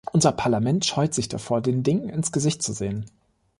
[0.13, 3.05] Unser Parlament scheut sich davor, den Dingen ins Gesicht zu sehen.